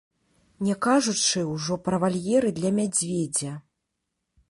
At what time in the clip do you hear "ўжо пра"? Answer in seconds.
1.51-2.01